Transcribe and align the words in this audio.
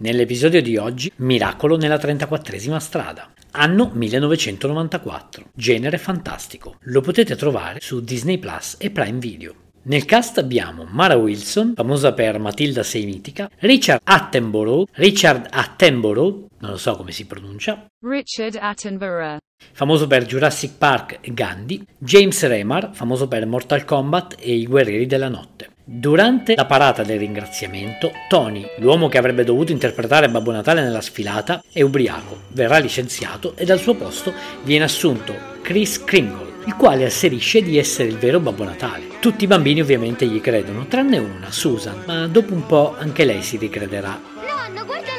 Nell'episodio 0.00 0.62
di 0.62 0.76
oggi, 0.76 1.10
Miracolo 1.16 1.76
nella 1.76 1.96
34esima 1.96 2.76
strada. 2.76 3.32
Anno 3.52 3.90
1994. 3.92 5.46
Genere 5.52 5.98
fantastico. 5.98 6.76
Lo 6.82 7.00
potete 7.00 7.34
trovare 7.34 7.80
su 7.80 8.00
Disney 8.00 8.38
Plus 8.38 8.76
e 8.78 8.90
Prime 8.90 9.18
Video. 9.18 9.54
Nel 9.82 10.04
cast 10.04 10.38
abbiamo 10.38 10.84
Mara 10.88 11.16
Wilson, 11.16 11.72
famosa 11.74 12.12
per 12.12 12.38
Matilda 12.38 12.84
Sei 12.84 13.06
Mitica, 13.06 13.50
Richard 13.58 14.02
Attenborough, 14.04 14.86
Richard 14.92 15.48
Attenborough, 15.50 16.46
non 16.58 16.70
lo 16.70 16.76
so 16.76 16.94
come 16.94 17.10
si 17.10 17.26
pronuncia, 17.26 17.86
Richard 18.04 18.56
Attenborough, 18.60 19.38
famoso 19.72 20.06
per 20.06 20.26
Jurassic 20.26 20.76
Park 20.76 21.18
e 21.22 21.32
Gandhi, 21.32 21.84
James 21.96 22.46
Remar, 22.46 22.90
famoso 22.92 23.26
per 23.26 23.46
Mortal 23.46 23.84
Kombat 23.84 24.36
e 24.38 24.54
I 24.54 24.66
Guerrieri 24.66 25.06
della 25.06 25.28
Notte. 25.28 25.70
Durante 25.90 26.54
la 26.54 26.66
parata 26.66 27.02
del 27.02 27.18
ringraziamento, 27.18 28.12
Tony, 28.28 28.62
l'uomo 28.76 29.08
che 29.08 29.16
avrebbe 29.16 29.42
dovuto 29.42 29.72
interpretare 29.72 30.28
Babbo 30.28 30.52
Natale 30.52 30.82
nella 30.82 31.00
sfilata, 31.00 31.64
è 31.72 31.80
ubriaco, 31.80 32.42
verrà 32.48 32.76
licenziato 32.76 33.54
e 33.56 33.64
dal 33.64 33.78
suo 33.78 33.94
posto 33.94 34.34
viene 34.64 34.84
assunto 34.84 35.34
Chris 35.62 36.04
Kringle, 36.04 36.56
il 36.66 36.74
quale 36.74 37.06
asserisce 37.06 37.62
di 37.62 37.78
essere 37.78 38.10
il 38.10 38.18
vero 38.18 38.38
Babbo 38.38 38.64
Natale. 38.64 39.18
Tutti 39.18 39.44
i 39.44 39.46
bambini 39.46 39.80
ovviamente 39.80 40.26
gli 40.26 40.42
credono, 40.42 40.86
tranne 40.88 41.16
una, 41.16 41.50
Susan, 41.50 42.02
ma 42.04 42.26
dopo 42.26 42.52
un 42.52 42.66
po' 42.66 42.94
anche 42.98 43.24
lei 43.24 43.40
si 43.40 43.56
ricrederà. 43.56 44.20
Nonno, 44.34 44.84
lui. 44.84 45.17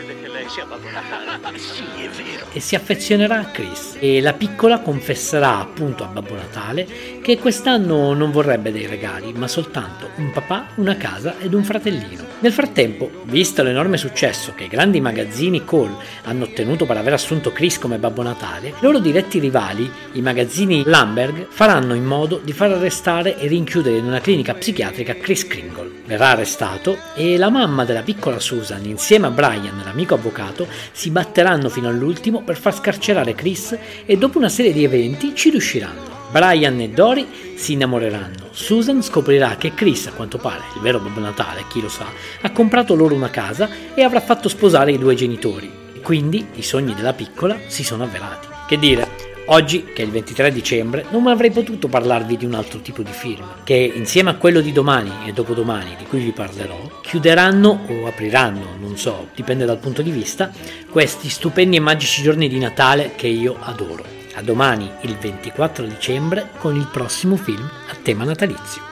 Crede 0.00 0.18
che 0.22 0.28
lei 0.28 0.48
sia 0.48 0.64
Babbo 0.64 0.88
Natale? 0.88 1.58
Sì, 1.60 1.82
è 2.02 2.08
vero. 2.08 2.46
e 2.52 2.60
si 2.60 2.74
affezionerà 2.74 3.38
a 3.38 3.44
Chris 3.46 3.96
e 3.98 4.20
la 4.20 4.32
piccola 4.32 4.80
confesserà 4.80 5.58
appunto 5.58 6.04
a 6.04 6.06
Babbo 6.06 6.34
Natale 6.34 6.86
che 7.20 7.38
quest'anno 7.38 8.14
non 8.14 8.30
vorrebbe 8.30 8.72
dei 8.72 8.86
regali 8.86 9.32
ma 9.34 9.46
soltanto 9.46 10.08
un 10.16 10.30
papà, 10.30 10.68
una 10.76 10.96
casa 10.96 11.34
ed 11.38 11.52
un 11.52 11.64
fratellino. 11.64 12.24
Nel 12.40 12.52
frattempo, 12.52 13.10
visto 13.24 13.62
l'enorme 13.62 13.98
successo 13.98 14.54
che 14.54 14.64
i 14.64 14.68
grandi 14.68 15.00
magazzini 15.00 15.64
Cole 15.64 15.96
hanno 16.24 16.44
ottenuto 16.44 16.86
per 16.86 16.96
aver 16.96 17.12
assunto 17.12 17.52
Chris 17.52 17.78
come 17.78 17.98
Babbo 17.98 18.22
Natale, 18.22 18.68
i 18.68 18.74
loro 18.80 18.98
diretti 19.00 19.38
rivali, 19.38 19.90
i 20.12 20.22
magazzini 20.22 20.82
Lamberg, 20.86 21.46
faranno 21.50 21.94
in 21.94 22.04
modo 22.04 22.40
di 22.42 22.52
far 22.52 22.72
arrestare 22.72 23.38
e 23.38 23.46
rinchiudere 23.48 23.98
in 23.98 24.06
una 24.06 24.20
clinica 24.20 24.54
psichiatrica 24.54 25.14
Chris 25.14 25.46
Kringle. 25.46 25.98
Verrà 26.06 26.30
arrestato 26.30 26.96
e 27.14 27.36
la 27.36 27.50
mamma 27.50 27.84
della 27.84 28.02
piccola 28.02 28.40
Susan 28.40 28.84
insieme 28.84 29.26
a 29.26 29.30
Brian, 29.30 29.89
l'amico 29.90 30.14
avvocato, 30.14 30.66
si 30.92 31.10
batteranno 31.10 31.68
fino 31.68 31.88
all'ultimo 31.88 32.42
per 32.42 32.56
far 32.56 32.74
scarcerare 32.74 33.34
Chris 33.34 33.76
e 34.06 34.16
dopo 34.16 34.38
una 34.38 34.48
serie 34.48 34.72
di 34.72 34.84
eventi 34.84 35.34
ci 35.34 35.50
riusciranno. 35.50 36.18
Brian 36.30 36.80
e 36.80 36.88
Dory 36.90 37.26
si 37.56 37.72
innamoreranno. 37.72 38.50
Susan 38.52 39.02
scoprirà 39.02 39.56
che 39.56 39.74
Chris, 39.74 40.06
a 40.06 40.12
quanto 40.12 40.38
pare, 40.38 40.62
il 40.76 40.80
vero 40.80 41.00
Babbo 41.00 41.20
Natale, 41.20 41.64
chi 41.68 41.80
lo 41.80 41.88
sa, 41.88 42.06
ha 42.40 42.50
comprato 42.52 42.94
loro 42.94 43.16
una 43.16 43.30
casa 43.30 43.68
e 43.94 44.02
avrà 44.02 44.20
fatto 44.20 44.48
sposare 44.48 44.92
i 44.92 44.98
due 44.98 45.16
genitori. 45.16 45.70
Quindi 46.02 46.46
i 46.54 46.62
sogni 46.62 46.94
della 46.94 47.12
piccola 47.12 47.58
si 47.66 47.82
sono 47.82 48.04
avverati. 48.04 48.46
Che 48.68 48.78
dire, 48.78 49.19
Oggi, 49.52 49.82
che 49.92 50.02
è 50.02 50.04
il 50.04 50.12
23 50.12 50.52
dicembre, 50.52 51.06
non 51.10 51.26
avrei 51.26 51.50
potuto 51.50 51.88
parlarvi 51.88 52.36
di 52.36 52.44
un 52.44 52.54
altro 52.54 52.78
tipo 52.78 53.02
di 53.02 53.10
film, 53.10 53.44
che 53.64 53.74
insieme 53.74 54.30
a 54.30 54.36
quello 54.36 54.60
di 54.60 54.70
domani 54.70 55.10
e 55.26 55.32
dopodomani, 55.32 55.96
di 55.98 56.04
cui 56.04 56.20
vi 56.20 56.30
parlerò, 56.30 57.00
chiuderanno 57.02 57.84
o 57.88 58.06
apriranno, 58.06 58.76
non 58.78 58.96
so, 58.96 59.30
dipende 59.34 59.64
dal 59.64 59.78
punto 59.78 60.02
di 60.02 60.12
vista, 60.12 60.52
questi 60.88 61.28
stupendi 61.28 61.76
e 61.76 61.80
magici 61.80 62.22
giorni 62.22 62.48
di 62.48 62.60
Natale 62.60 63.14
che 63.16 63.26
io 63.26 63.56
adoro. 63.58 64.04
A 64.34 64.42
domani, 64.42 64.88
il 65.00 65.16
24 65.16 65.84
dicembre, 65.84 66.50
con 66.58 66.76
il 66.76 66.86
prossimo 66.86 67.34
film 67.34 67.68
a 67.88 67.96
tema 68.00 68.22
natalizio. 68.22 68.82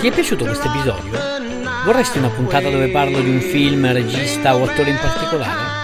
Ti 0.00 0.08
è 0.08 0.12
piaciuto 0.12 0.46
questo 0.46 0.66
episodio? 0.66 1.16
Vorresti 1.84 2.18
una 2.18 2.28
puntata 2.30 2.68
dove 2.68 2.88
parlo 2.88 3.20
di 3.20 3.30
un 3.30 3.40
film, 3.40 3.92
regista 3.92 4.56
o 4.56 4.64
attore 4.64 4.90
in 4.90 4.98
particolare? 5.00 5.83